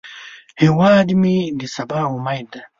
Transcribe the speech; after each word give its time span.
هیواد 0.61 1.07
مې 1.21 1.37
د 1.59 1.61
سبا 1.75 1.99
امید 2.13 2.45
دی 2.53 2.61